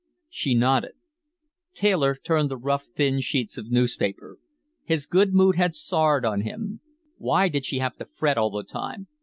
She 0.31 0.55
nodded. 0.55 0.93
Taylor 1.75 2.15
turned 2.15 2.49
the 2.49 2.57
rough, 2.57 2.87
thin 2.95 3.21
sheets 3.21 3.55
of 3.59 3.69
newspaper. 3.69 4.39
His 4.83 5.05
good 5.05 5.31
mood 5.31 5.57
had 5.57 5.75
soured 5.75 6.25
on 6.25 6.41
him. 6.41 6.79
Why 7.19 7.49
did 7.49 7.65
she 7.65 7.77
have 7.77 7.97
to 7.97 8.05
fret 8.05 8.35
all 8.35 8.49
the 8.49 8.63
time? 8.63 9.05